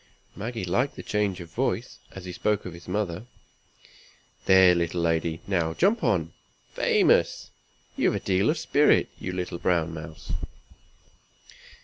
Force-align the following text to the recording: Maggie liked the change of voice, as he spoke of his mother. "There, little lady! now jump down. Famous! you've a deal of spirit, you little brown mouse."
Maggie 0.35 0.65
liked 0.65 0.95
the 0.95 1.03
change 1.03 1.39
of 1.41 1.51
voice, 1.51 1.99
as 2.09 2.25
he 2.25 2.31
spoke 2.31 2.65
of 2.65 2.73
his 2.73 2.87
mother. 2.87 3.27
"There, 4.47 4.73
little 4.73 4.99
lady! 5.01 5.41
now 5.45 5.75
jump 5.75 6.01
down. 6.01 6.33
Famous! 6.73 7.51
you've 7.95 8.15
a 8.15 8.19
deal 8.19 8.49
of 8.49 8.57
spirit, 8.57 9.09
you 9.19 9.31
little 9.31 9.59
brown 9.59 9.93
mouse." 9.93 10.31